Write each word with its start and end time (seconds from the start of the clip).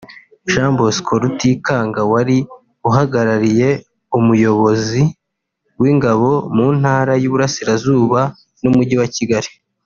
Jean 0.51 0.71
Bosco 0.77 1.13
Rutikanga 1.21 2.01
wari 2.11 2.37
uhagarariye 2.87 3.69
umuyobozi 4.17 5.03
w’ingabo 5.81 6.29
mu 6.55 6.65
Ntara 6.79 7.13
y’Iburasirazuba 7.21 8.19
n’Umujyi 8.61 8.95
wa 9.01 9.09
Kigali 9.15 9.49